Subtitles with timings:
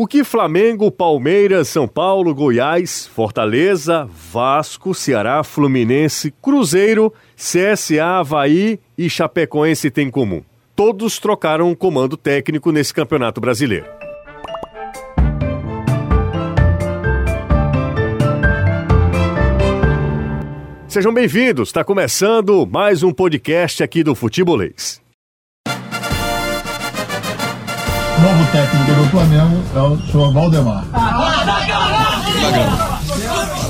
[0.00, 9.10] O que Flamengo, Palmeiras, São Paulo, Goiás, Fortaleza, Vasco, Ceará, Fluminense, Cruzeiro, CSA, Havaí e
[9.10, 10.40] Chapecoense têm em comum?
[10.76, 13.86] Todos trocaram um comando técnico nesse campeonato brasileiro.
[20.86, 25.02] Sejam bem-vindos, está começando mais um podcast aqui do Futebolês.
[28.20, 30.84] Novo técnico do Flamengo é o senhor Valdemar.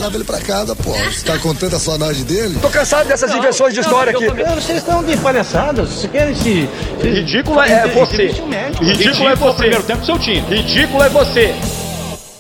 [0.01, 0.93] Leva ele pra casa, pô.
[0.93, 2.59] Você tá com tanta saudade dele?
[2.61, 4.27] Tô cansado dessas invenções de história aqui.
[4.29, 6.69] Vocês estão de palhaçada, vocês querem se.
[7.01, 8.35] Ridículo é você.
[8.81, 9.59] Ridículo é você.
[9.59, 10.41] primeiro tempo seu time.
[10.41, 11.55] Ridículo é você.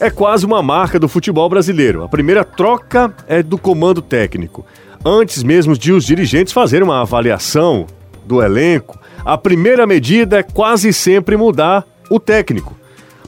[0.01, 2.05] É quase uma marca do futebol brasileiro.
[2.05, 4.65] A primeira troca é do comando técnico.
[5.05, 7.87] Antes mesmo de os dirigentes fazerem uma avaliação
[8.25, 12.77] do elenco, a primeira medida é quase sempre mudar o técnico.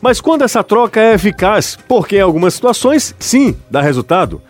[0.01, 4.41] Mas quando essa troca é eficaz, porque em algumas situações, sim, dá resultado.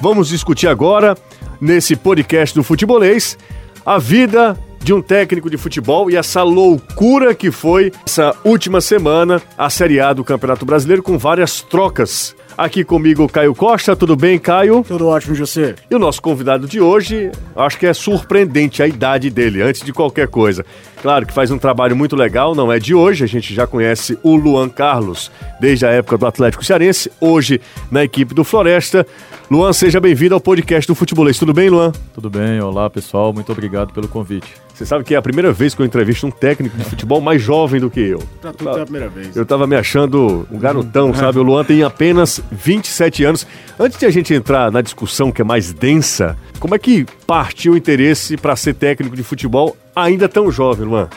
[0.00, 1.16] Vamos discutir agora,
[1.60, 3.38] nesse podcast do Futebolês,
[3.84, 9.42] a vida de um técnico de futebol e essa loucura que foi essa última semana
[9.56, 14.36] a Série A do Campeonato Brasileiro com várias trocas Aqui comigo Caio Costa, tudo bem,
[14.36, 14.82] Caio?
[14.82, 15.76] Tudo ótimo, José.
[15.88, 19.92] E o nosso convidado de hoje, acho que é surpreendente a idade dele, antes de
[19.92, 20.66] qualquer coisa.
[21.00, 24.18] Claro que faz um trabalho muito legal, não é de hoje, a gente já conhece
[24.22, 27.60] o Luan Carlos desde a época do Atlético Cearense, hoje
[27.90, 29.06] na equipe do Floresta.
[29.48, 31.38] Luan, seja bem-vindo ao podcast do Futebolês.
[31.38, 31.92] Tudo bem, Luan?
[32.12, 34.52] Tudo bem, olá pessoal, muito obrigado pelo convite.
[34.74, 37.42] Você sabe que é a primeira vez que eu entrevisto um técnico de futebol mais
[37.42, 38.22] jovem do que eu.
[38.40, 39.36] Pra tudo é a primeira vez.
[39.36, 41.38] Eu tava me achando um garotão, sabe?
[41.40, 43.46] O Luan tem apenas 27 anos.
[43.78, 47.72] Antes de a gente entrar na discussão que é mais densa, como é que partiu
[47.72, 51.08] o interesse para ser técnico de futebol ainda tão jovem, Luan?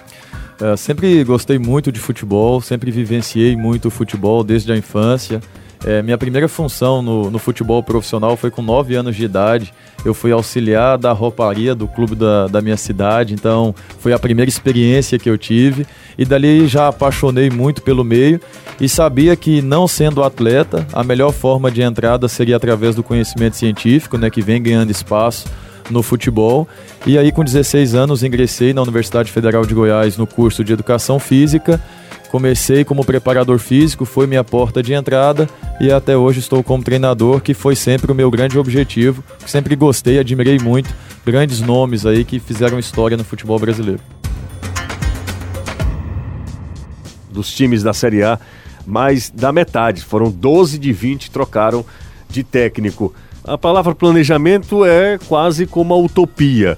[0.60, 5.42] É, sempre gostei muito de futebol, sempre vivenciei muito futebol desde a infância.
[5.84, 9.74] É, minha primeira função no, no, futebol profissional foi com 9 anos de idade.
[10.06, 14.50] Eu fui auxiliar da rouparia do clube da, da minha cidade, então foi a primeira
[14.50, 15.88] experiência que eu tive.
[16.18, 18.40] E dali já apaixonei muito pelo meio
[18.80, 23.56] e sabia que, não sendo atleta, a melhor forma de entrada seria através do conhecimento
[23.56, 25.48] científico, né, que vem ganhando espaço
[25.90, 26.68] no futebol.
[27.08, 31.20] E aí, com 16 anos, ingressei na Universidade Federal de Goiás no curso de Educação
[31.20, 31.82] Física
[32.32, 35.50] Comecei como preparador físico, foi minha porta de entrada
[35.82, 39.22] e até hoje estou como treinador, que foi sempre o meu grande objetivo.
[39.46, 44.00] Sempre gostei, admirei muito grandes nomes aí que fizeram história no futebol brasileiro.
[47.30, 48.40] Dos times da Série A,
[48.88, 51.86] mais da metade, foram 12 de 20 trocaram
[52.30, 53.14] de técnico.
[53.44, 56.78] A palavra planejamento é quase como a utopia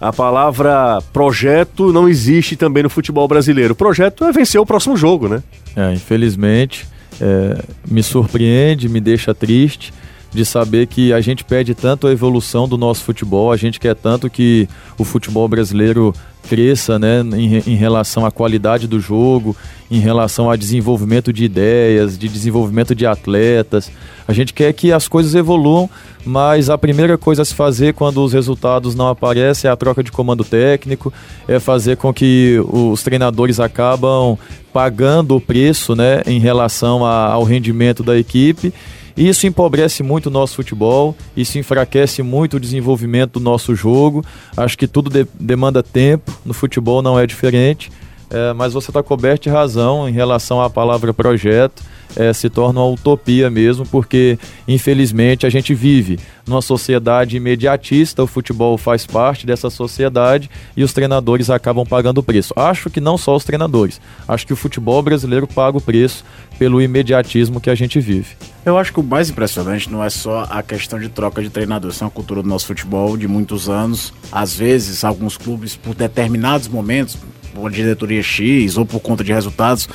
[0.00, 3.72] a palavra projeto não existe também no futebol brasileiro.
[3.72, 5.42] O projeto é vencer o próximo jogo, né?
[5.76, 6.86] É, infelizmente,
[7.20, 9.92] é, me surpreende, me deixa triste
[10.32, 13.94] de saber que a gente pede tanto a evolução do nosso futebol, a gente quer
[13.94, 16.14] tanto que o futebol brasileiro
[16.48, 19.54] cresça né, em, em, relação à qualidade do jogo,
[19.90, 23.90] em relação a desenvolvimento de ideias, de desenvolvimento de atletas.
[24.26, 25.88] A gente quer que as coisas evoluam,
[26.24, 30.02] mas a primeira coisa a se fazer quando os resultados não aparecem é a troca
[30.02, 31.12] de comando técnico,
[31.46, 34.38] é fazer com que os treinadores acabam
[34.72, 38.72] pagando o preço né, em relação a, ao rendimento da equipe
[39.16, 44.24] isso empobrece muito o nosso futebol, isso enfraquece muito o desenvolvimento do nosso jogo.
[44.56, 47.90] Acho que tudo de demanda tempo, no futebol não é diferente.
[48.30, 51.82] É, mas você está coberto de razão em relação à palavra projeto
[52.16, 58.26] é, se torna uma utopia mesmo, porque infelizmente a gente vive numa sociedade imediatista, o
[58.26, 62.52] futebol faz parte dessa sociedade e os treinadores acabam pagando o preço.
[62.56, 66.24] Acho que não só os treinadores, acho que o futebol brasileiro paga o preço
[66.58, 68.36] pelo imediatismo que a gente vive.
[68.64, 71.90] Eu acho que o mais impressionante não é só a questão de troca de treinador,
[71.90, 74.12] isso é uma cultura do nosso futebol de muitos anos.
[74.30, 77.16] Às vezes, alguns clubes, por determinados momentos,
[77.60, 79.88] por diretoria X ou por conta de resultados,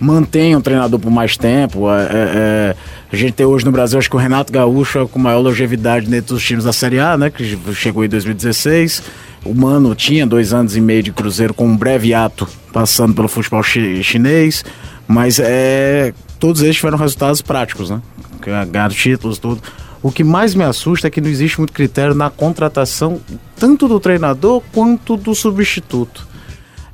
[0.00, 1.90] mantém um treinador por mais tempo.
[1.90, 2.76] É, é, é,
[3.12, 6.06] a gente tem hoje no Brasil, acho que o Renato Gaúcho é com maior longevidade
[6.06, 7.30] dentro dos times da Série A, né?
[7.30, 9.02] Que chegou em 2016.
[9.44, 13.28] O Mano tinha dois anos e meio de Cruzeiro com um breve ato passando pelo
[13.28, 14.64] futebol chi chinês.
[15.06, 18.00] Mas é, todos eles tiveram resultados práticos, né?
[18.40, 19.60] Ganharam títulos, tudo.
[20.02, 23.20] O que mais me assusta é que não existe muito critério na contratação,
[23.56, 26.29] tanto do treinador quanto do substituto.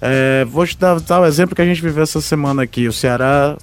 [0.01, 2.87] É, vou te dar, dar o exemplo que a gente viveu essa semana aqui.
[2.87, 3.57] O Ceará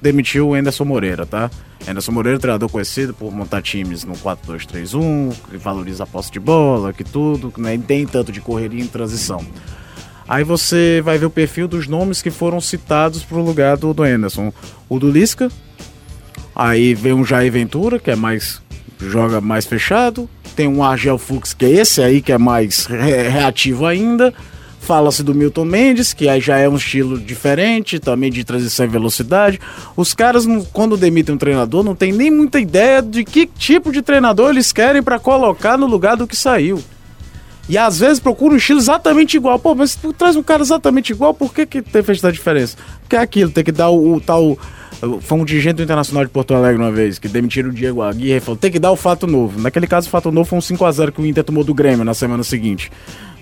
[0.00, 1.50] demitiu o Anderson Moreira, tá?
[1.86, 6.92] Anderson Moreira, treinador conhecido por montar times no 4-2-3-1, que valoriza a posse de bola,
[6.92, 9.44] que tudo, que nem tem tanto de correria em transição.
[10.28, 13.92] Aí você vai ver o perfil dos nomes que foram citados para o lugar do,
[13.92, 14.52] do Anderson.
[14.88, 15.50] O do Lisca,
[16.54, 18.62] aí vem um Jair Ventura, que é mais.
[19.00, 20.28] joga mais fechado.
[20.54, 24.32] Tem um Argel Fux, que é esse aí, que é mais re reativo ainda.
[24.82, 28.88] Fala-se do Milton Mendes, que aí já é um estilo diferente, também de transição e
[28.88, 29.60] velocidade.
[29.96, 34.02] Os caras, quando demitem um treinador, não tem nem muita ideia de que tipo de
[34.02, 36.82] treinador eles querem para colocar no lugar do que saiu.
[37.68, 39.56] E às vezes procura um estilo exatamente igual.
[39.56, 42.76] Pô, mas tu traz um cara exatamente igual, por que, que tem feito a diferença?
[43.02, 44.58] Porque é aquilo, tem que dar o, o tal.
[45.20, 48.40] Foi um dirigente internacional de Porto Alegre uma vez, que demitiram o Diego Aguirre e
[48.40, 49.60] falou: tem que dar o fato novo.
[49.60, 52.14] Naquele caso, o fato novo foi um 5x0 que o Inter tomou do Grêmio na
[52.14, 52.90] semana seguinte.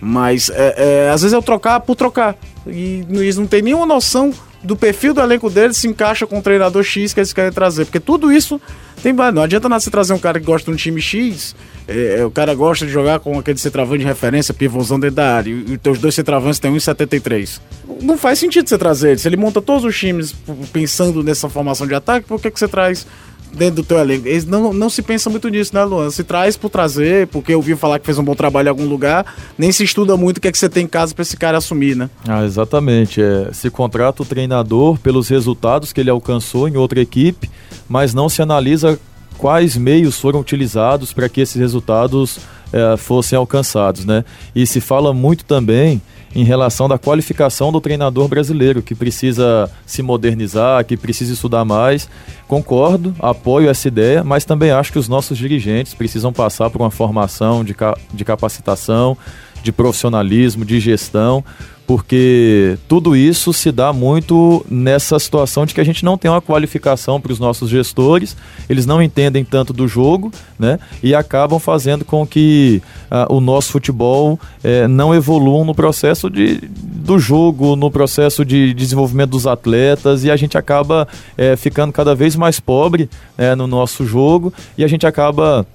[0.01, 0.75] Mas é,
[1.07, 2.37] é, às vezes é o trocar por trocar.
[2.67, 4.33] E eles não tem nenhuma noção
[4.63, 7.85] do perfil do elenco deles se encaixa com o treinador X que eles querem trazer.
[7.85, 8.61] Porque tudo isso
[9.03, 9.13] tem.
[9.13, 11.55] Não adianta nada você trazer um cara que gosta de um time X.
[11.91, 15.35] É, é o cara gosta de jogar com aquele centroavante de referência, pivôzão dentro da
[15.35, 15.51] área.
[15.51, 17.61] E, os teus dois centroavantes têm 1,73.
[18.01, 19.19] Não faz sentido você trazer ele.
[19.19, 20.33] Se ele monta todos os times
[20.73, 23.07] pensando nessa formação de ataque, por que, que você traz
[23.53, 24.27] dentro do teu elenco.
[24.27, 26.11] Eles não, não se pensa muito nisso, né, Luan?
[26.11, 28.87] Se traz por trazer, porque eu ouvi falar que fez um bom trabalho em algum
[28.87, 31.37] lugar, nem se estuda muito o que, é que você tem em casa para esse
[31.37, 32.09] cara assumir, né?
[32.29, 33.21] Ah, exatamente.
[33.21, 37.51] É, se contrata o treinador pelos resultados que ele alcançou em outra equipe,
[37.89, 38.99] mas não se analisa
[39.41, 42.39] quais meios foram utilizados para que esses resultados
[42.71, 44.23] é, fossem alcançados, né?
[44.55, 46.03] E se fala muito também
[46.35, 52.07] em relação da qualificação do treinador brasileiro, que precisa se modernizar, que precisa estudar mais.
[52.47, 56.91] Concordo, apoio essa ideia, mas também acho que os nossos dirigentes precisam passar por uma
[56.91, 57.75] formação de,
[58.13, 59.17] de capacitação,
[59.63, 61.43] de profissionalismo, de gestão,
[61.91, 66.41] porque tudo isso se dá muito nessa situação de que a gente não tem uma
[66.41, 68.37] qualificação para os nossos gestores,
[68.69, 70.79] eles não entendem tanto do jogo, né?
[71.03, 76.61] E acabam fazendo com que uh, o nosso futebol eh, não evolua no processo de,
[76.61, 82.15] do jogo, no processo de desenvolvimento dos atletas, e a gente acaba eh, ficando cada
[82.15, 85.67] vez mais pobre né, no nosso jogo, e a gente acaba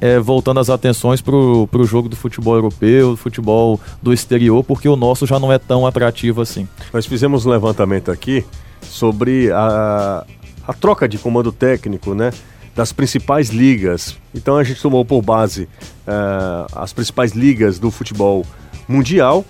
[0.00, 4.88] é, voltando as atenções para o jogo do futebol europeu, do futebol do exterior, porque
[4.88, 6.68] o nosso já não é tão atrativo assim.
[6.92, 8.44] Nós fizemos um levantamento aqui
[8.82, 10.24] sobre a,
[10.66, 12.30] a troca de comando técnico, né?
[12.74, 14.16] Das principais ligas.
[14.34, 15.62] Então a gente tomou por base
[16.06, 18.44] uh, as principais ligas do futebol
[18.86, 19.44] mundial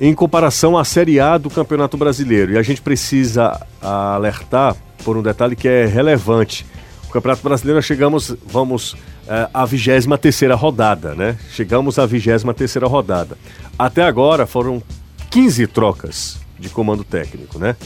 [0.00, 2.52] em comparação à Série A do Campeonato Brasileiro.
[2.52, 6.64] E a gente precisa alertar por um detalhe que é relevante.
[7.12, 11.36] O Campeonato Brasileiro chegamos, vamos uh, a 23 terceira rodada, né?
[11.50, 13.36] Chegamos à 23 terceira rodada.
[13.78, 14.82] Até agora foram
[15.30, 17.76] 15 trocas de comando técnico, né?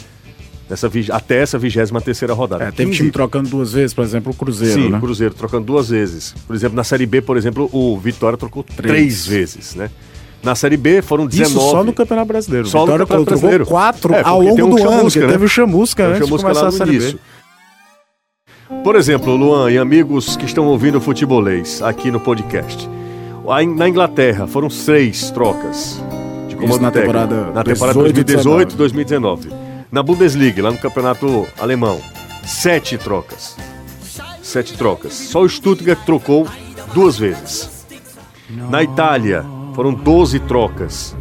[0.71, 2.63] Nessa, até essa 23 terceira rodada.
[2.63, 2.97] É, teve 15...
[2.97, 4.99] time trocando duas vezes, por exemplo, o Cruzeiro, Sim, né?
[4.99, 6.33] o Cruzeiro trocando duas vezes.
[6.47, 9.91] Por exemplo, na Série B, por exemplo, o Vitória trocou três, três vezes, né?
[10.41, 11.51] Na Série B foram 19.
[11.51, 12.69] Isso só no Campeonato Brasileiro.
[12.69, 13.67] Só Vitória no Campeonato Brasileiro.
[13.67, 15.27] quatro é, ao longo um do ano, né?
[15.33, 17.19] teve o Chamusca antes de começar a Série B.
[18.83, 22.89] Por exemplo, Luan e amigos que estão ouvindo o futebolês aqui no podcast.
[23.77, 26.03] Na Inglaterra foram seis trocas
[26.49, 29.51] de comando na temporada, na temporada 2018 2019.
[29.91, 32.01] Na Bundesliga, lá no campeonato alemão,
[32.45, 33.57] sete trocas.
[34.43, 35.13] Sete trocas.
[35.13, 36.47] Só o Stuttgart trocou
[36.93, 37.87] duas vezes.
[38.51, 41.17] Na Itália, foram 12 trocas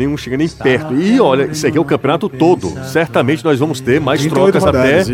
[0.00, 0.94] nenhum chega nem perto.
[0.94, 2.72] E olha, isso aqui é o campeonato todo.
[2.86, 5.04] Certamente nós vamos ter mais trocas até,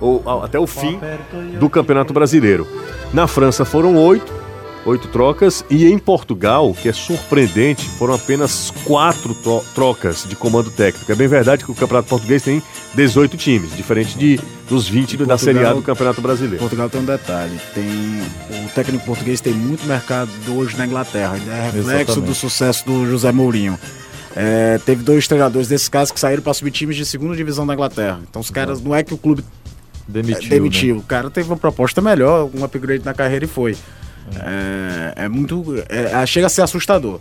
[0.00, 1.00] o, até o fim
[1.58, 2.66] do Campeonato Brasileiro.
[3.12, 4.32] Na França foram oito,
[4.84, 5.64] oito trocas.
[5.70, 9.34] E em Portugal, que é surpreendente, foram apenas quatro
[9.74, 11.10] trocas de comando técnico.
[11.10, 12.62] É bem verdade que o Campeonato Português tem
[12.94, 16.58] 18 times, diferente de, dos 20 Portugal, da Série A do Campeonato Brasileiro.
[16.58, 17.84] Portugal tem um detalhe: tem,
[18.64, 21.36] o técnico português tem muito mercado hoje na Inglaterra.
[21.36, 22.26] É reflexo Exatamente.
[22.26, 23.78] do sucesso do José Mourinho.
[24.36, 27.74] É, teve dois treinadores desses casos que saíram para subir times de segunda divisão da
[27.74, 28.20] Inglaterra.
[28.28, 29.44] Então os caras, não é que o clube
[30.08, 30.46] demitiu.
[30.46, 30.94] É, demitiu.
[30.96, 31.00] Né?
[31.00, 33.76] O cara teve uma proposta melhor, um upgrade na carreira e foi.
[34.34, 35.64] É, é, é muito.
[35.88, 37.20] É, chega a ser assustador.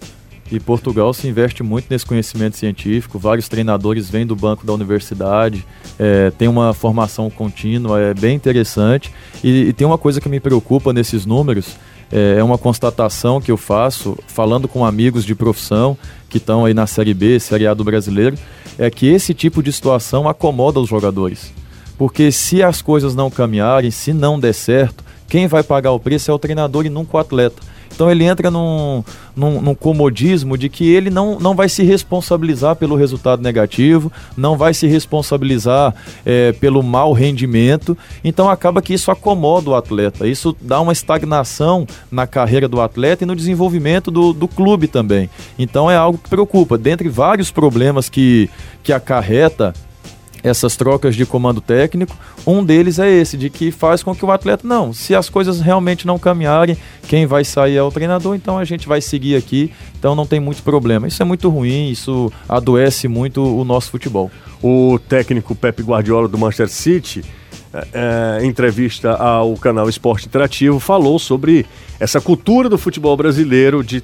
[0.51, 3.17] E Portugal se investe muito nesse conhecimento científico.
[3.17, 5.65] Vários treinadores vêm do banco da universidade,
[5.97, 9.11] é, tem uma formação contínua, é bem interessante.
[9.43, 11.75] E, e, tem uma coisa que me preocupa nesses números:
[12.13, 15.97] é, é uma constatação que eu faço falando com amigos de profissão
[16.29, 18.37] que estão aí na Série B, Série A do brasileiro,
[18.77, 21.51] é que esse tipo de situação acomoda os jogadores.
[21.97, 25.03] Porque se as coisas não caminharem, se não der certo,
[25.33, 27.59] quem vai pagar o preço é o treinador e nunca o atleta.
[27.91, 29.03] Então ele entra num,
[29.35, 34.55] num, num, comodismo de que ele não, não vai se responsabilizar pelo resultado negativo, não
[34.55, 37.97] vai se responsabilizar é, pelo mau rendimento.
[38.23, 43.23] Então acaba que isso acomoda o atleta, isso dá uma estagnação na carreira do atleta
[43.23, 45.31] e no desenvolvimento do, do clube também.
[45.57, 46.77] Então é algo que preocupa.
[46.77, 48.51] Dentre vários problemas que,
[48.83, 49.73] que acarreta
[50.43, 52.15] essas trocas de comando técnico.
[52.45, 55.61] Um deles é esse, de que faz com que o atleta, não, se as coisas
[55.61, 59.71] realmente não caminharem, quem vai sair é o treinador, então a gente vai seguir aqui,
[59.97, 61.07] então não tem muito problema.
[61.07, 64.29] Isso é muito ruim, isso adoece muito o nosso futebol.
[64.61, 67.23] O técnico Pepe Guardiola do Manchester City,
[67.91, 71.65] é, em entrevista ao canal Esporte Interativo, falou sobre
[71.99, 74.03] essa cultura do futebol brasileiro de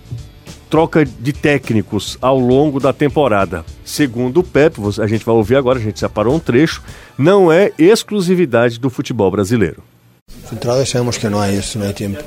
[0.69, 3.65] troca de técnicos ao longo da temporada.
[3.83, 6.83] Segundo o Pep, a gente vai ouvir agora, a gente separou um trecho,
[7.17, 9.83] não é exclusividade do futebol brasileiro.
[10.85, 12.23] sabemos que não há isso, não há tempo.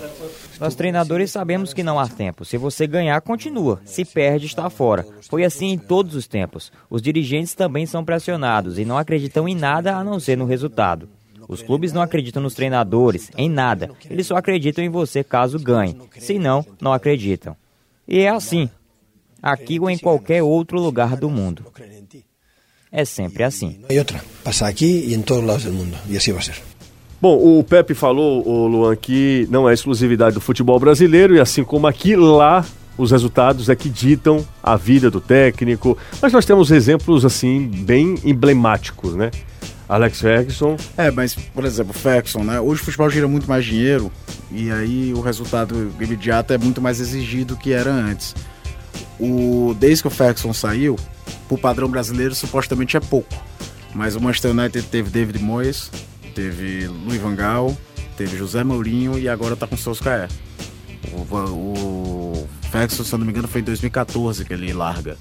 [0.60, 2.44] Nós treinadores sabemos que não há tempo.
[2.44, 3.80] Se você ganhar, continua.
[3.84, 5.04] Se perde, está fora.
[5.28, 6.70] Foi assim em todos os tempos.
[6.88, 11.08] Os dirigentes também são pressionados e não acreditam em nada a não ser no resultado.
[11.48, 13.90] Os clubes não acreditam nos treinadores, em nada.
[14.08, 15.96] Eles só acreditam em você caso ganhe.
[16.18, 17.56] Se não, não acreditam.
[18.12, 18.68] E é assim,
[19.42, 21.64] aqui ou em qualquer outro lugar do mundo.
[22.92, 23.80] É sempre assim.
[23.88, 26.56] E outra, passa aqui e em todos os lados do mundo, e assim vai ser.
[27.18, 31.64] Bom, o Pepe falou, o Luan, que não é exclusividade do futebol brasileiro, e assim
[31.64, 32.66] como aqui, lá
[32.98, 35.96] os resultados é que ditam a vida do técnico.
[36.20, 39.30] Mas nós temos exemplos, assim, bem emblemáticos, né?
[39.88, 40.76] Alex Ferguson.
[40.96, 42.60] É, mas, por exemplo, Ferguson, né?
[42.60, 44.10] Hoje o futebol gira muito mais dinheiro
[44.50, 48.34] e aí o resultado imediato é muito mais exigido que era antes.
[49.18, 50.96] O, desde que o Ferguson saiu,
[51.48, 53.34] pro padrão brasileiro supostamente é pouco.
[53.94, 55.90] Mas o Manchester United teve David Moyes,
[56.34, 57.76] teve Luiz Van Gaal,
[58.16, 60.28] teve José Mourinho e agora tá com Solskjaer.
[61.12, 65.16] O, o Ferguson, se eu não me engano, foi em 2014 que ele larga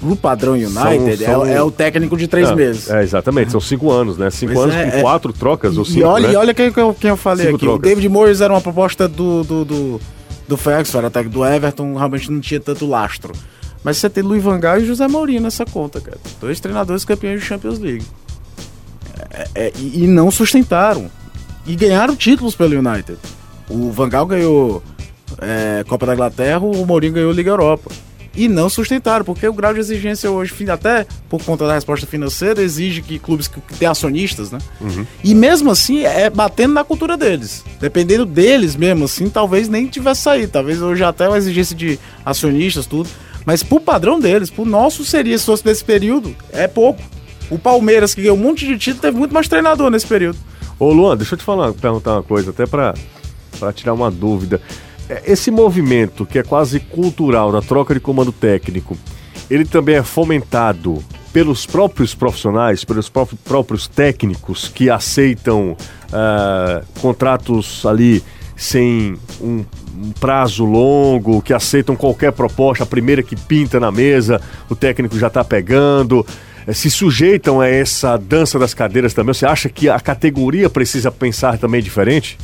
[0.00, 1.46] pro padrão United, são, são...
[1.46, 2.90] É, é, o técnico de três é, meses.
[2.90, 4.30] É, exatamente, são cinco anos, né?
[4.30, 5.02] Cinco pois anos é, com é.
[5.02, 6.34] quatro trocas ou cinco, E olha, né?
[6.34, 7.66] e olha quem, quem eu falei cinco aqui.
[7.66, 7.78] Trocas.
[7.78, 10.00] O David Moyes era uma proposta do, do, do,
[10.48, 13.32] do Ferguson, era até do Everton, realmente não tinha tanto lastro.
[13.84, 16.18] Mas você tem Luiz Van Gaal e José Mourinho nessa conta, cara.
[16.40, 18.04] Dois treinadores campeões de Champions League.
[19.30, 21.10] É, é, e, e, não sustentaram.
[21.66, 23.18] E ganharam títulos pelo United.
[23.68, 24.82] O Van Gaal ganhou
[25.38, 27.90] é, Copa da Inglaterra, o Mourinho ganhou Liga Europa
[28.34, 32.62] e não sustentaram, porque o grau de exigência hoje, até por conta da resposta financeira,
[32.62, 34.58] exige que clubes que, que tenham acionistas, né?
[34.80, 35.04] Uhum.
[35.24, 37.64] E mesmo assim, é batendo na cultura deles.
[37.80, 40.52] Dependendo deles mesmo, assim, talvez nem tivesse saído.
[40.52, 43.08] Talvez hoje até uma exigência de acionistas, tudo.
[43.44, 47.02] Mas pro padrão deles, pro nosso seria, se fosse desse período, é pouco.
[47.50, 50.38] O Palmeiras, que ganhou um monte de título, teve muito mais treinador nesse período.
[50.78, 52.94] Ô Luan, deixa eu te falar, perguntar uma coisa, até para
[53.74, 54.60] tirar uma dúvida.
[55.10, 58.96] É, esse movimento, que é quase cultural, da troca de comando técnico,
[59.50, 61.02] ele também é fomentado
[61.32, 68.22] pelos próprios profissionais, pelos próprios técnicos que aceitam uh, contratos ali
[68.56, 69.64] sem um,
[69.96, 75.18] um, prazo longo, que aceitam qualquer proposta, a primeira que pinta na mesa, o técnico
[75.18, 76.24] já está pegando.
[76.66, 79.32] Eh, se sujeitam a essa dança das cadeiras também?
[79.32, 82.36] Você acha que a categoria precisa pensar também diferente?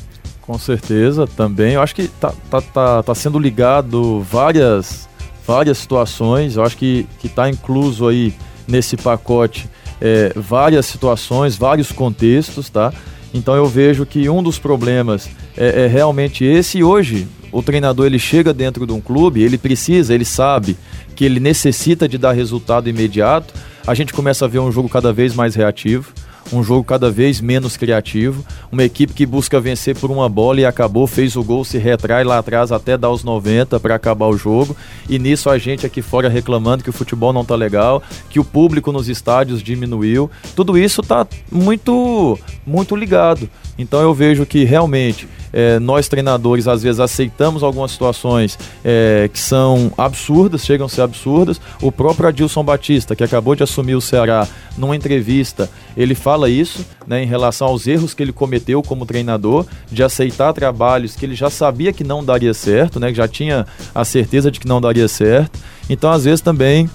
[0.46, 1.74] Com certeza, também.
[1.74, 5.08] Eu acho que tá, tá, tá, tá sendo ligado várias,
[5.44, 6.56] várias situações.
[6.56, 8.32] Eu acho que, que tá incluso aí
[8.66, 9.68] nesse pacote
[10.00, 12.92] é, várias situações, vários contextos, tá?
[13.34, 16.78] Então eu vejo que um dos problemas é, é, realmente esse.
[16.78, 20.76] E hoje o treinador ele chega dentro de um clube, ele precisa, ele sabe
[21.16, 23.52] que ele necessita de dar resultado imediato.
[23.86, 26.12] A gente começa a ver um jogo cada vez mais reativo
[26.52, 30.64] um jogo cada vez menos criativo, uma equipe que busca vencer por uma bola e
[30.64, 34.36] acabou, fez o gol, se retrai lá atrás até dar os 90 para acabar o
[34.36, 34.76] jogo,
[35.08, 38.44] e nisso a gente aqui fora reclamando que o futebol não tá legal, que o
[38.44, 40.30] público nos estádios diminuiu.
[40.54, 43.48] Tudo isso tá muito muito ligado.
[43.78, 49.38] Então eu vejo que realmente é, nós treinadores às vezes aceitamos algumas situações é, que
[49.38, 51.60] são absurdas, chegam a ser absurdas.
[51.80, 56.84] O próprio Adilson Batista, que acabou de assumir o Ceará, numa entrevista, ele fala isso
[57.06, 61.34] né, em relação aos erros que ele cometeu como treinador, de aceitar trabalhos que ele
[61.34, 64.80] já sabia que não daria certo, né, que já tinha a certeza de que não
[64.80, 65.58] daria certo.
[65.88, 66.90] Então, às vezes também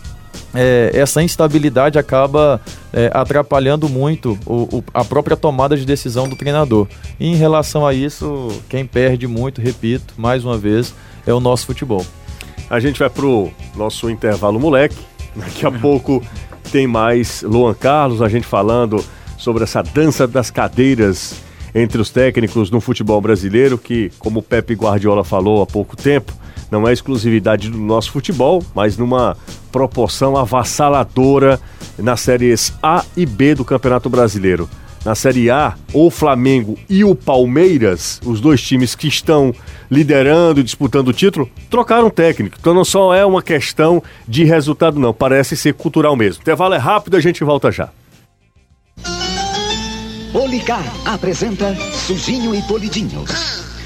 [0.54, 2.60] é, essa instabilidade acaba
[2.92, 6.88] é, atrapalhando muito o, o, a própria tomada de decisão do treinador.
[7.20, 10.94] E em relação a isso, quem perde muito, repito, mais uma vez,
[11.26, 12.06] é o nosso futebol.
[12.70, 14.98] A gente vai pro nosso intervalo moleque.
[15.36, 16.24] Daqui a pouco
[16.72, 19.04] tem mais Luan Carlos, a gente falando
[19.38, 21.36] sobre essa dança das cadeiras
[21.74, 26.34] entre os técnicos no futebol brasileiro, que, como o Pepe Guardiola falou há pouco tempo,
[26.72, 29.38] não é exclusividade do nosso futebol, mas numa
[29.72, 31.60] proporção avassaladora
[31.98, 34.70] nas séries A e B do Campeonato Brasileiro.
[35.04, 39.52] Na Série A, o Flamengo e o Palmeiras, os dois times que estão
[39.90, 42.56] liderando e disputando o título, trocaram técnico.
[42.60, 45.12] Então não só é uma questão de resultado, não.
[45.12, 46.42] Parece ser cultural mesmo.
[46.42, 47.90] Intervalo é rápido, a gente volta já.
[50.32, 53.26] Policar apresenta Sujinho e Polidinho.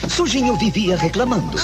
[0.09, 1.57] Sujinho vivia reclamando.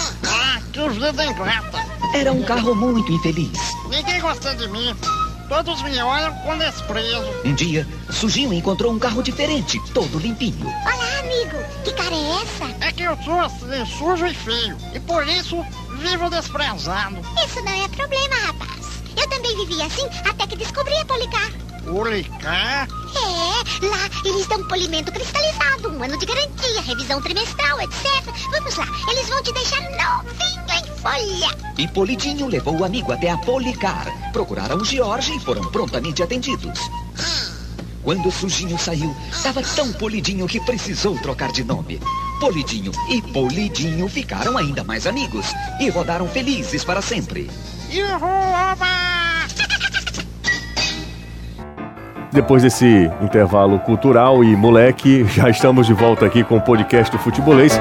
[0.73, 1.85] Vida ingrata.
[2.15, 3.59] Era um carro muito infeliz.
[3.89, 4.95] Ninguém gosta de mim.
[5.49, 7.29] Todos me olham com desprezo.
[7.43, 10.65] Um dia, Sujinho encontrou um carro diferente, todo limpinho.
[10.65, 11.57] Olá, amigo.
[11.83, 12.85] Que cara é essa?
[12.87, 14.77] É que eu sou assim, sujo e feio.
[14.93, 15.61] E por isso,
[15.99, 17.17] vivo desprezado.
[17.45, 19.03] Isso não é problema, rapaz.
[19.17, 21.51] Eu também vivi assim até que descobri a Policar.
[21.85, 22.87] Policar?
[23.15, 28.23] É, lá eles dão polimento cristalizado, um ano de garantia, revisão trimestral, etc.
[28.51, 31.57] Vamos lá, eles vão te deixar novinho em folha.
[31.77, 34.07] E Polidinho levou o amigo até a Policar.
[34.31, 36.79] Procuraram o George e foram prontamente atendidos.
[38.03, 41.99] Quando o Sujinho saiu, estava tão polidinho que precisou trocar de nome.
[42.39, 45.45] Polidinho e Polidinho ficaram ainda mais amigos
[45.79, 47.49] e rodaram felizes para sempre.
[52.31, 57.21] Depois desse intervalo cultural e moleque, já estamos de volta aqui com o podcast do
[57.21, 57.77] Futebolês.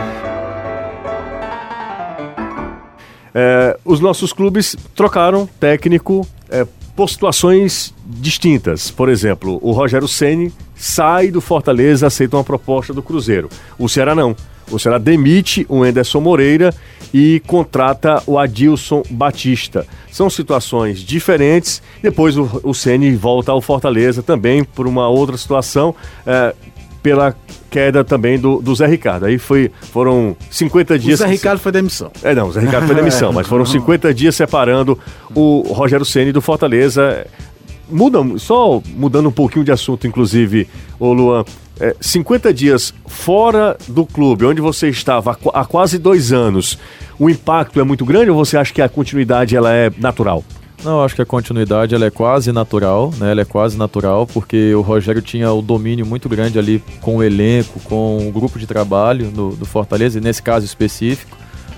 [3.33, 6.67] É, os nossos clubes trocaram técnico é,
[6.97, 8.91] por situações distintas.
[8.91, 13.49] Por exemplo, o Rogério Ceni sai do Fortaleza, aceita uma proposta do Cruzeiro.
[13.79, 14.35] O Ceará não.
[14.71, 16.75] O Ceará demite o Enderson Moreira
[17.13, 19.87] e contrata o Adilson Batista.
[20.11, 21.83] São situações diferentes.
[22.03, 25.95] Depois o, o Ceni volta ao Fortaleza também por uma outra situação,
[26.27, 26.55] é,
[27.03, 27.35] pela
[27.71, 29.27] queda também do, do Zé Ricardo.
[29.27, 31.21] Aí foi, foram 50 dias.
[31.21, 32.11] O Zé Ricardo foi demissão.
[32.23, 34.99] É, não, o Zé Ricardo foi demissão, mas foram 50 dias separando
[35.35, 37.27] o Rogério Ceni do Fortaleza.
[37.89, 41.45] Muda, só mudando um pouquinho de assunto, inclusive, o Luan.
[41.81, 46.79] É, 50 dias fora do clube, onde você estava há quase dois anos,
[47.19, 50.45] o impacto é muito grande ou você acha que a continuidade ela é natural?
[50.85, 53.33] Não, acho que a continuidade ela é quase natural, né?
[53.33, 57.23] Ela é quase natural porque o Rogério tinha o domínio muito grande ali com o
[57.23, 61.37] elenco, com o grupo de trabalho do, do Fortaleza, e nesse caso específico,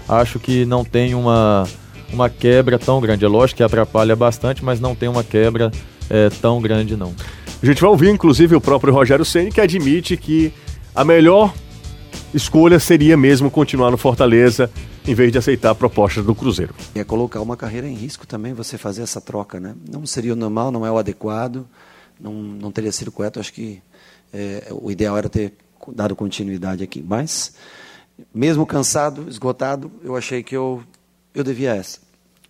[0.08, 1.64] acho que não tem uma,
[2.12, 3.24] uma quebra tão grande.
[3.24, 5.72] É lógico que atrapalha bastante, mas não tem uma quebra
[6.08, 7.12] é, tão grande não.
[7.62, 10.52] A gente vai ouvir, inclusive, o próprio Rogério Ceni que admite que
[10.92, 11.54] a melhor
[12.34, 14.68] escolha seria mesmo continuar no Fortaleza
[15.06, 16.74] em vez de aceitar a proposta do Cruzeiro.
[16.92, 19.76] É colocar uma carreira em risco também você fazer essa troca, né?
[19.88, 21.64] Não seria o normal, não é o adequado,
[22.20, 23.38] não, não teria sido correto.
[23.38, 23.80] Acho que
[24.34, 25.52] é, o ideal era ter
[25.94, 27.00] dado continuidade aqui.
[27.00, 27.54] Mas,
[28.34, 30.82] mesmo cansado, esgotado, eu achei que eu,
[31.32, 32.00] eu devia essa.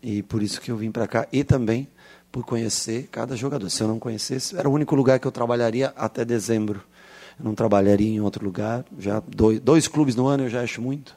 [0.02, 1.28] E por isso que eu vim para cá.
[1.30, 1.86] E também
[2.32, 3.70] por conhecer cada jogador.
[3.70, 6.82] Se eu não conhecesse, era o único lugar que eu trabalharia até dezembro.
[7.38, 8.84] Eu não trabalharia em outro lugar.
[8.98, 11.14] Já dois, dois clubes no ano eu já acho muito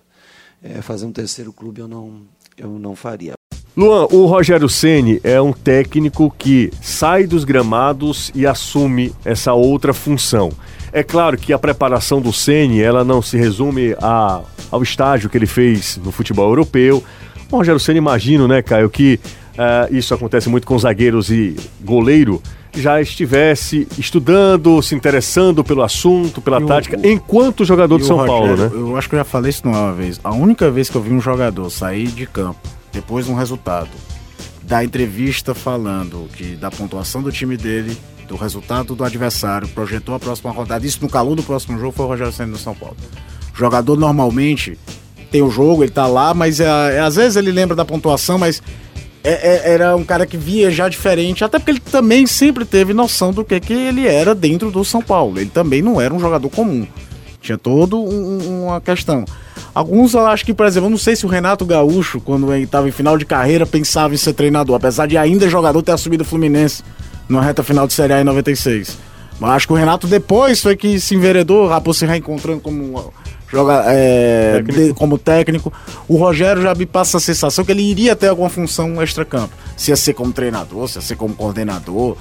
[0.65, 2.21] é, fazer um terceiro clube eu não,
[2.57, 3.33] eu não faria.
[3.77, 9.93] Luan, o Rogério Ceni é um técnico que sai dos gramados e assume essa outra
[9.93, 10.49] função.
[10.93, 15.37] É claro que a preparação do Ceni ela não se resume a, ao estágio que
[15.37, 17.03] ele fez no futebol europeu.
[17.51, 19.19] O Rogério Ceni, imagino, né, Caio, que
[19.55, 22.41] uh, isso acontece muito com zagueiros e goleiro
[22.73, 28.57] já estivesse estudando, se interessando pelo assunto, pela tática, o, enquanto jogador de São Paulo,
[28.57, 28.69] né?
[28.73, 30.19] Eu acho que eu já falei isso uma vez.
[30.23, 32.59] A única vez que eu vi um jogador sair de campo
[32.91, 33.89] depois de um resultado,
[34.63, 37.95] da entrevista falando que da pontuação do time dele,
[38.27, 42.05] do resultado do adversário, projetou a próxima rodada, isso no calor do próximo jogo foi
[42.05, 42.97] o Rogério Senna do São Paulo.
[43.53, 44.77] O jogador normalmente
[45.29, 46.65] tem o jogo, ele tá lá, mas é,
[46.95, 48.61] é, às vezes ele lembra da pontuação, mas
[49.25, 52.93] é, é, era um cara que via já diferente, até porque ele também sempre teve
[52.93, 55.39] noção do que, que ele era dentro do São Paulo.
[55.39, 56.87] Ele também não era um jogador comum.
[57.41, 59.25] Tinha todo um, uma questão.
[59.73, 62.63] Alguns eu acho que, por exemplo, eu não sei se o Renato Gaúcho, quando ele
[62.63, 66.23] estava em final de carreira, pensava em ser treinador, apesar de ainda jogador ter assumido
[66.23, 66.83] o Fluminense
[67.27, 68.97] na reta final de Série A em 96.
[69.39, 73.11] Mas acho que o Renato depois foi que se enveredou, acabou se reencontrando como
[73.55, 74.81] joga é, técnico.
[74.81, 75.73] De, como técnico.
[76.07, 79.53] O Rogério já me passa a sensação que ele iria ter alguma função extra-campo.
[79.77, 82.17] Se ia ser como treinador, se ia ser como coordenador.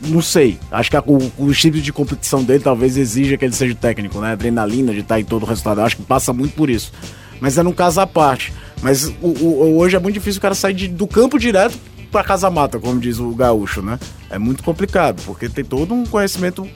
[0.00, 0.58] Não sei.
[0.70, 4.18] Acho que a, o, o estilo de competição dele talvez exija que ele seja técnico,
[4.20, 4.32] né?
[4.32, 5.82] Adrenalina de estar em todo o resultado.
[5.82, 6.90] Acho que passa muito por isso.
[7.38, 8.52] Mas é num caso à parte.
[8.80, 11.78] Mas o, o, hoje é muito difícil o cara sair de, do campo direto
[12.10, 13.98] para casa mata, como diz o gaúcho, né?
[14.28, 16.68] É muito complicado, porque tem todo um conhecimento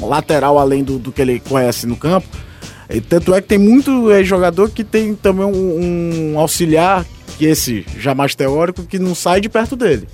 [0.00, 2.26] lateral além do, do que ele conhece no campo
[2.98, 7.04] tanto é que tem muito é, jogador que tem também um, um auxiliar,
[7.38, 10.08] que esse já mais teórico, que não sai de perto dele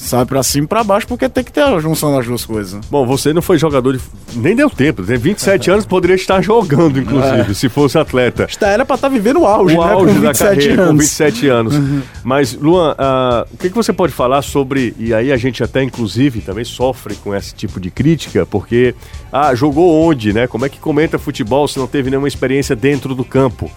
[0.00, 2.84] sai pra cima e pra baixo, porque tem que ter a junção das duas coisas.
[2.90, 4.02] Bom, você não foi jogador de.
[4.34, 5.02] Nem deu tempo.
[5.02, 7.54] Tem 27 anos, poderia estar jogando, inclusive, é.
[7.54, 8.44] se fosse atleta.
[8.44, 9.92] Está era pra estar tá vivendo o auge, o né?
[9.92, 10.90] auge da carreira, anos.
[10.90, 11.74] com 27 anos.
[11.76, 12.02] Uhum.
[12.24, 14.94] Mas, Luan, uh, o que, que você pode falar sobre.
[14.98, 18.94] E aí a gente até, inclusive, também sofre com esse tipo de crítica, porque.
[19.30, 20.46] Ah, jogou onde, né?
[20.46, 23.70] Como é que comenta futebol se não teve nenhuma experiência dentro do campo?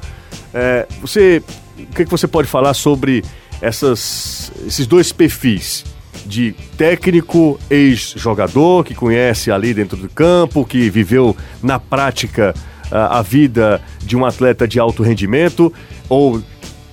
[0.54, 1.44] É, você.
[1.78, 3.24] O que, que você pode falar sobre
[3.62, 5.84] essas, esses dois perfis?
[6.26, 12.54] De técnico ex-jogador que conhece ali dentro do campo, que viveu na prática
[12.92, 15.72] a, a vida de um atleta de alto rendimento,
[16.08, 16.42] ou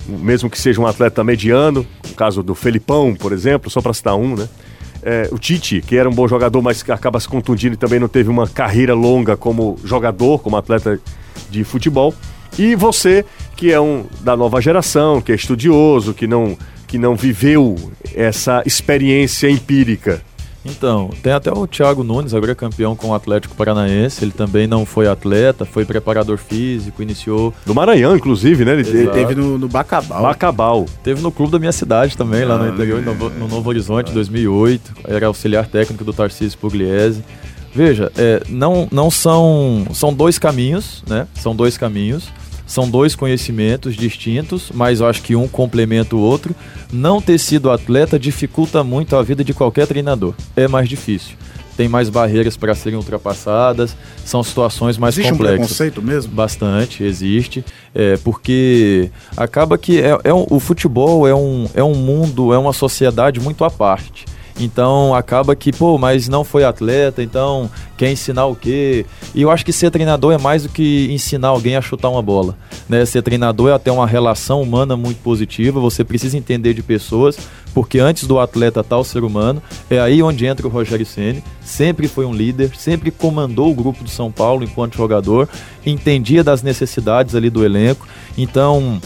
[0.07, 4.15] mesmo que seja um atleta mediano, no caso do Felipão, por exemplo, só para citar
[4.15, 4.49] um, né?
[5.03, 8.07] É, o Tite, que era um bom jogador, mas acaba se contundindo e também não
[8.07, 10.99] teve uma carreira longa como jogador, como atleta
[11.49, 12.13] de futebol.
[12.57, 16.55] E você, que é um da nova geração, que é estudioso, que não
[16.91, 17.77] que não viveu
[18.15, 20.21] essa experiência empírica?
[20.63, 24.23] Então, tem até o Thiago Nunes, agora campeão com o Atlético Paranaense.
[24.23, 27.53] Ele também não foi atleta, foi preparador físico, iniciou.
[27.65, 28.73] Do Maranhão, inclusive, né?
[28.73, 29.17] Ele Exato.
[29.17, 30.21] teve no, no Bacabal.
[30.21, 30.85] Bacabal.
[31.03, 33.01] Teve no clube da minha cidade também, ah, lá no ah, interior, é.
[33.01, 34.93] no, no, Novo Horizonte, em 2008.
[35.07, 37.23] Era auxiliar técnico do Tarcísio Pugliese.
[37.73, 39.87] Veja, é, não, não são.
[39.93, 41.27] São dois caminhos, né?
[41.35, 42.29] São dois caminhos.
[42.71, 46.55] São dois conhecimentos distintos, mas eu acho que um complementa o outro.
[46.89, 50.33] Não ter sido atleta dificulta muito a vida de qualquer treinador.
[50.55, 51.35] É mais difícil.
[51.75, 55.65] Tem mais barreiras para serem ultrapassadas, são situações mais existe complexas.
[55.65, 56.33] Existe um preconceito mesmo?
[56.33, 57.65] Bastante, existe.
[57.93, 62.57] É, porque acaba que é, é um, o futebol é um, é um mundo, é
[62.57, 64.23] uma sociedade muito à parte.
[64.63, 69.05] Então acaba que, pô, mas não foi atleta, então quer ensinar o quê?
[69.33, 72.21] E eu acho que ser treinador é mais do que ensinar alguém a chutar uma
[72.21, 72.55] bola.
[72.87, 73.05] Né?
[73.05, 77.37] Ser treinador é até uma relação humana muito positiva, você precisa entender de pessoas,
[77.73, 81.43] porque antes do atleta tal tá ser humano, é aí onde entra o Rogério Ceni.
[81.61, 85.47] Sempre foi um líder, sempre comandou o grupo do São Paulo enquanto jogador,
[85.85, 88.07] entendia das necessidades ali do elenco.
[88.37, 88.99] Então,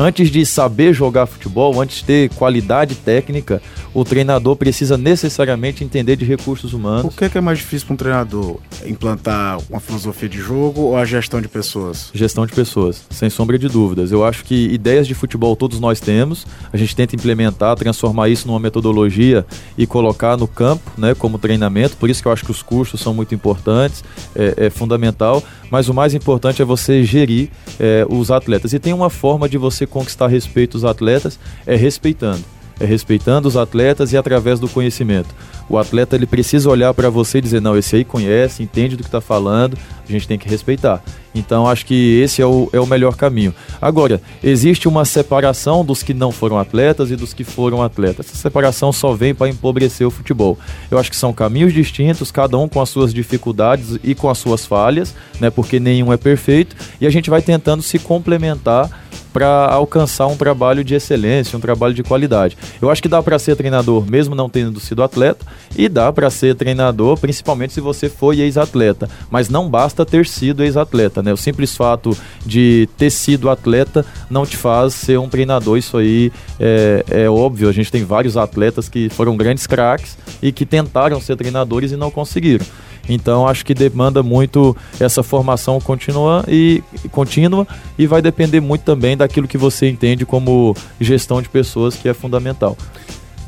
[0.00, 3.60] Antes de saber jogar futebol, antes de ter qualidade técnica,
[3.92, 7.12] o treinador precisa necessariamente entender de recursos humanos.
[7.12, 8.58] O que é, que é mais difícil para um treinador?
[8.86, 12.12] Implantar uma filosofia de jogo ou a gestão de pessoas?
[12.14, 14.12] Gestão de pessoas, sem sombra de dúvidas.
[14.12, 18.46] Eu acho que ideias de futebol todos nós temos, a gente tenta implementar, transformar isso
[18.46, 19.44] numa metodologia
[19.76, 21.96] e colocar no campo, né, como treinamento.
[21.96, 24.04] Por isso que eu acho que os cursos são muito importantes,
[24.36, 25.42] é, é fundamental.
[25.70, 28.72] Mas o mais importante é você gerir é, os atletas.
[28.72, 32.44] E tem uma forma de você conquistar respeito dos atletas, é respeitando
[32.80, 35.34] é respeitando os atletas e através do conhecimento.
[35.68, 39.02] O atleta ele precisa olhar para você e dizer: não, esse aí conhece, entende do
[39.02, 39.76] que está falando,
[40.08, 41.02] a gente tem que respeitar.
[41.38, 43.54] Então acho que esse é o, é o melhor caminho.
[43.80, 48.26] Agora, existe uma separação dos que não foram atletas e dos que foram atletas.
[48.26, 50.58] Essa separação só vem para empobrecer o futebol.
[50.90, 54.38] Eu acho que são caminhos distintos, cada um com as suas dificuldades e com as
[54.38, 55.50] suas falhas, né?
[55.50, 58.90] Porque nenhum é perfeito, e a gente vai tentando se complementar
[59.32, 62.56] para alcançar um trabalho de excelência, um trabalho de qualidade.
[62.80, 65.46] Eu acho que dá para ser treinador mesmo não tendo sido atleta
[65.76, 70.64] e dá para ser treinador principalmente se você foi ex-atleta, mas não basta ter sido
[70.64, 71.27] ex-atleta, né?
[71.32, 76.32] O simples fato de ter sido atleta não te faz ser um treinador, isso aí
[76.58, 77.68] é, é óbvio.
[77.68, 81.96] A gente tem vários atletas que foram grandes craques e que tentaram ser treinadores e
[81.96, 82.64] não conseguiram.
[83.08, 87.66] Então acho que demanda muito essa formação contínua e contínua
[87.98, 92.14] e vai depender muito também daquilo que você entende como gestão de pessoas, que é
[92.14, 92.76] fundamental.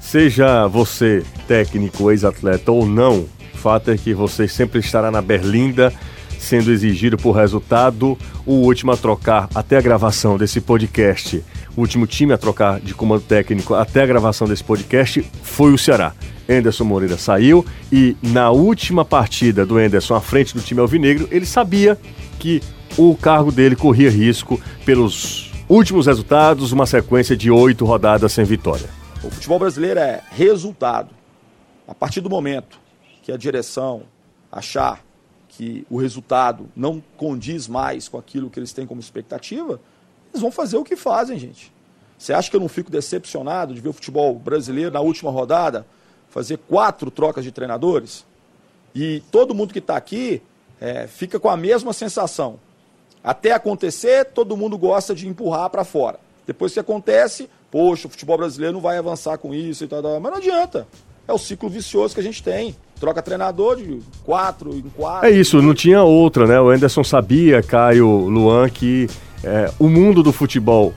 [0.00, 5.92] Seja você técnico, ex-atleta ou não, o fato é que você sempre estará na berlinda
[6.40, 8.18] sendo exigido por resultado.
[8.44, 11.44] O último a trocar até a gravação desse podcast,
[11.76, 15.78] o último time a trocar de comando técnico até a gravação desse podcast foi o
[15.78, 16.12] Ceará.
[16.48, 21.46] Anderson Moreira saiu e na última partida do Anderson à frente do time alvinegro, ele
[21.46, 21.96] sabia
[22.40, 22.60] que
[22.98, 28.88] o cargo dele corria risco pelos últimos resultados, uma sequência de oito rodadas sem vitória.
[29.22, 31.10] O futebol brasileiro é resultado.
[31.86, 32.80] A partir do momento
[33.22, 34.02] que a direção
[34.50, 35.00] achar
[35.60, 39.78] que o resultado não condiz mais com aquilo que eles têm como expectativa,
[40.30, 41.70] eles vão fazer o que fazem, gente.
[42.16, 45.84] Você acha que eu não fico decepcionado de ver o futebol brasileiro na última rodada
[46.30, 48.24] fazer quatro trocas de treinadores,
[48.94, 50.40] e todo mundo que está aqui
[50.80, 52.58] é, fica com a mesma sensação.
[53.22, 56.18] Até acontecer, todo mundo gosta de empurrar para fora.
[56.46, 60.32] Depois que acontece, poxa, o futebol brasileiro não vai avançar com isso e tal, mas
[60.32, 60.88] não adianta.
[61.28, 62.74] É o ciclo vicioso que a gente tem.
[63.00, 65.26] Troca treinador de quatro em quatro.
[65.26, 66.60] É isso, não tinha outra, né?
[66.60, 69.08] O Anderson sabia, Caio, Luan, que
[69.42, 70.92] é, o mundo do futebol,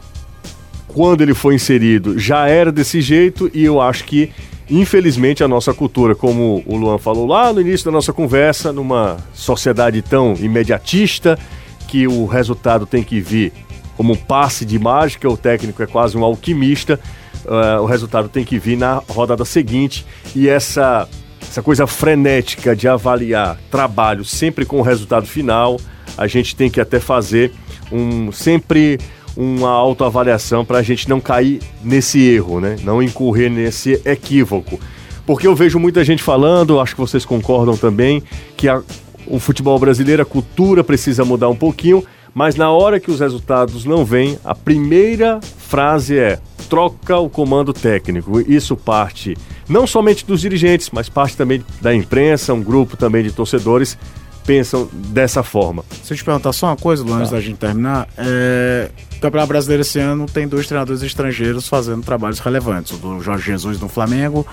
[0.90, 4.30] quando ele foi inserido, já era desse jeito e eu acho que,
[4.70, 9.18] infelizmente, a nossa cultura, como o Luan falou lá no início da nossa conversa, numa
[9.34, 11.40] sociedade tão imediatista,
[11.88, 13.54] que o resultado tem que vir
[13.96, 17.00] como um passe de mágica, o técnico é quase um alquimista,
[17.46, 21.08] uh, o resultado tem que vir na rodada seguinte e essa
[21.54, 25.80] essa coisa frenética de avaliar trabalho sempre com o resultado final,
[26.18, 27.52] a gente tem que até fazer
[27.92, 28.98] um sempre
[29.38, 32.78] uma autoavaliação para a gente não cair nesse erro, né?
[32.84, 34.80] Não incorrer nesse equívoco.
[35.28, 38.24] Porque eu vejo muita gente falando, acho que vocês concordam também,
[38.58, 38.82] que a,
[39.28, 43.86] o futebol brasileiro, a cultura precisa mudar um pouquinho, mas na hora que os resultados
[43.86, 46.40] não vêm, a primeira frase é:
[46.74, 48.42] troca o comando técnico.
[48.42, 49.38] Isso parte
[49.70, 53.96] não somente dos dirigentes, mas parte também da imprensa, um grupo também de torcedores
[54.44, 55.86] pensam dessa forma.
[56.04, 57.36] Se eu te perguntar só uma coisa, antes tá.
[57.36, 58.90] da gente terminar, é...
[59.16, 63.46] o Campeonato Brasileiro esse ano tem dois treinadores estrangeiros fazendo trabalhos relevantes, o do Jorge
[63.46, 64.44] Jesus no Flamengo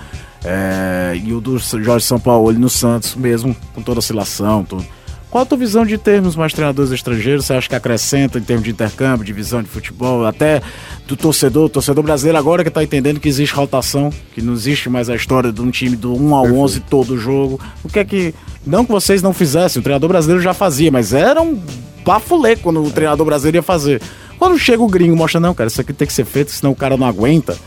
[0.45, 1.19] é...
[1.25, 4.85] e o do Jorge São Paulo no Santos, mesmo com toda a oscilação, tudo.
[5.31, 7.45] Qual a tua visão de termos mais treinadores estrangeiros?
[7.45, 10.61] Você acha que acrescenta em termos de intercâmbio, de visão de futebol, até
[11.07, 15.09] do torcedor, torcedor brasileiro agora que está entendendo que existe rotação, que não existe mais
[15.09, 17.57] a história de um time do 1 ao 11 todo jogo.
[17.81, 18.35] O que é que
[18.67, 21.57] não que vocês não fizessem, o treinador brasileiro já fazia, mas era um
[22.03, 24.01] bafulê quando o treinador brasileiro ia fazer.
[24.37, 26.75] Quando chega o gringo, mostra não, cara, isso aqui tem que ser feito, senão o
[26.75, 27.57] cara não aguenta.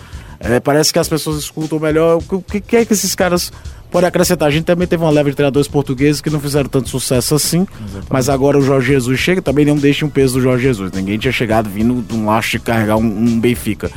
[0.45, 2.23] É, parece que as pessoas escutam melhor.
[2.31, 3.51] O que, que é que esses caras
[3.91, 4.47] podem acrescentar?
[4.47, 7.67] A gente também teve uma leva de treinadores portugueses que não fizeram tanto sucesso assim.
[7.81, 8.07] Exatamente.
[8.11, 10.93] Mas agora o Jorge Jesus chega, também não deixa um peso do Jorge Jesus.
[10.93, 13.91] Ninguém tinha chegado vindo de um laço de carregar um, um Benfica.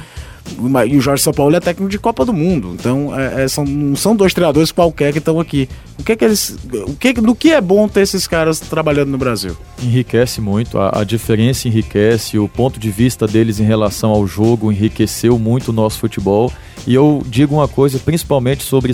[0.87, 2.73] E o Jorge São Paulo é técnico de Copa do Mundo.
[2.73, 5.67] Então, é, é, são, não são dois treinadores qualquer que estão aqui.
[5.99, 6.57] O que é que eles.
[6.87, 9.55] O que, do que é bom ter esses caras trabalhando no Brasil?
[9.81, 14.71] Enriquece muito, a, a diferença enriquece, o ponto de vista deles em relação ao jogo
[14.71, 16.51] enriqueceu muito o nosso futebol.
[16.85, 18.93] E eu digo uma coisa, principalmente sobre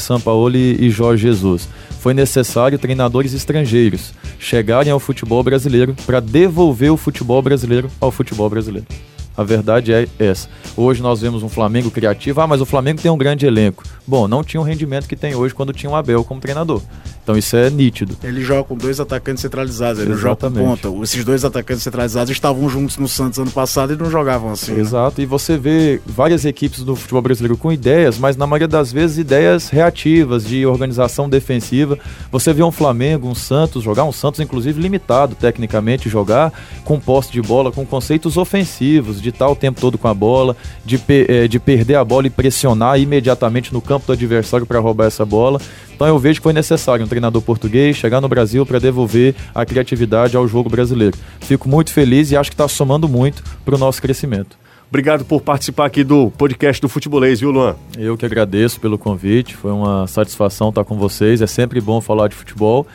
[0.58, 1.70] e, e Jorge Jesus.
[2.00, 8.50] Foi necessário treinadores estrangeiros chegarem ao futebol brasileiro para devolver o futebol brasileiro ao futebol
[8.50, 8.88] brasileiro.
[9.36, 10.48] A verdade é essa.
[10.76, 12.42] Hoje nós vemos um Flamengo criativo.
[12.42, 13.84] Ah, mas o Flamengo tem um grande elenco.
[14.06, 16.82] Bom, não tinha o rendimento que tem hoje quando tinha o Abel como treinador.
[17.24, 18.18] Então isso é nítido.
[18.22, 20.60] Ele joga com dois atacantes centralizados, ele Exatamente.
[20.60, 21.04] joga com ponta.
[21.04, 24.74] Esses dois atacantes centralizados estavam juntos no Santos ano passado e não jogavam assim.
[24.74, 24.82] Né?
[24.82, 25.24] Exato, né?
[25.24, 29.18] e você vê várias equipes do futebol brasileiro com ideias, mas na maioria das vezes
[29.18, 31.98] ideias reativas, de organização defensiva.
[32.30, 36.52] Você vê um Flamengo, um Santos jogar, um Santos inclusive limitado tecnicamente, jogar
[36.84, 40.56] com posse de bola, com conceitos ofensivos, de estar o tempo todo com a bola,
[40.86, 45.06] de, eh, de perder a bola e pressionar imediatamente no campo do adversário para roubar
[45.06, 45.60] essa bola.
[45.96, 49.66] Então eu vejo que foi necessário um treinador português chegar no Brasil para devolver a
[49.66, 51.18] criatividade ao jogo brasileiro.
[51.40, 54.58] Fico muito feliz e acho que está somando muito para o nosso crescimento.
[54.90, 57.76] Obrigado por participar aqui do podcast do Futebolês, viu, Luan?
[57.98, 61.42] Eu que agradeço pelo convite, foi uma satisfação estar com vocês.
[61.42, 62.86] É sempre bom falar de futebol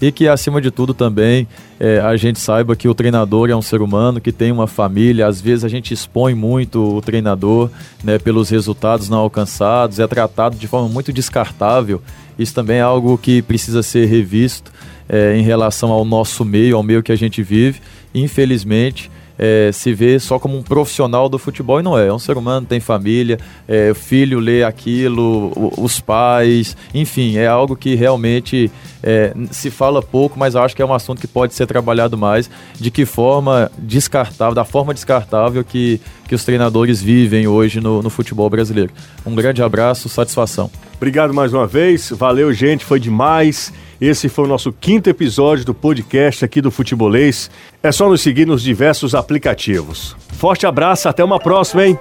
[0.00, 1.46] e que, acima de tudo, também
[1.80, 5.26] é, a gente saiba que o treinador é um ser humano que tem uma família.
[5.26, 7.70] Às vezes a gente expõe muito o treinador
[8.02, 12.00] né, pelos resultados não alcançados, é tratado de forma muito descartável.
[12.38, 14.72] Isso também é algo que precisa ser revisto
[15.08, 17.80] é, em relação ao nosso meio, ao meio que a gente vive.
[18.14, 22.08] Infelizmente, é, se vê só como um profissional do futebol e não é.
[22.08, 27.46] É um ser humano, tem família, é, o filho lê aquilo, os pais, enfim, é
[27.46, 28.70] algo que realmente
[29.02, 32.50] é, se fala pouco, mas acho que é um assunto que pode ser trabalhado mais.
[32.78, 38.10] De que forma descartável, da forma descartável que, que os treinadores vivem hoje no, no
[38.10, 38.92] futebol brasileiro.
[39.24, 40.70] Um grande abraço, satisfação.
[40.96, 43.72] Obrigado mais uma vez, valeu, gente, foi demais.
[44.00, 47.50] Esse foi o nosso quinto episódio do podcast aqui do Futebolês.
[47.82, 50.16] É só nos seguir nos diversos aplicativos.
[50.34, 51.98] Forte abraço, até uma próxima, hein?